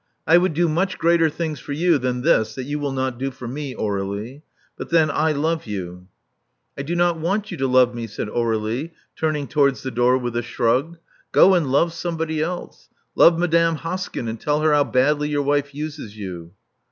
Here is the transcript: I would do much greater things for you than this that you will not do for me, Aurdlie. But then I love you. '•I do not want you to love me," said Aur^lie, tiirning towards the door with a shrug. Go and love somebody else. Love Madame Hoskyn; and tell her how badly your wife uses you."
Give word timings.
I 0.25 0.39
would 0.39 0.55
do 0.55 0.67
much 0.67 0.97
greater 0.97 1.29
things 1.29 1.59
for 1.59 1.73
you 1.73 1.99
than 1.99 2.23
this 2.23 2.55
that 2.55 2.63
you 2.63 2.79
will 2.79 2.91
not 2.91 3.19
do 3.19 3.29
for 3.29 3.47
me, 3.47 3.75
Aurdlie. 3.75 4.41
But 4.75 4.89
then 4.89 5.11
I 5.11 5.31
love 5.31 5.67
you. 5.67 5.85
'•I 6.79 6.81
do 6.81 6.95
not 6.95 7.19
want 7.19 7.51
you 7.51 7.57
to 7.57 7.67
love 7.67 7.93
me," 7.93 8.07
said 8.07 8.27
Aur^lie, 8.27 8.89
tiirning 9.15 9.47
towards 9.47 9.83
the 9.83 9.91
door 9.91 10.17
with 10.17 10.35
a 10.35 10.41
shrug. 10.41 10.97
Go 11.31 11.53
and 11.53 11.71
love 11.71 11.93
somebody 11.93 12.41
else. 12.41 12.89
Love 13.13 13.37
Madame 13.37 13.75
Hoskyn; 13.77 14.27
and 14.27 14.41
tell 14.41 14.61
her 14.61 14.73
how 14.73 14.85
badly 14.85 15.29
your 15.29 15.43
wife 15.43 15.75
uses 15.75 16.17
you." 16.17 16.51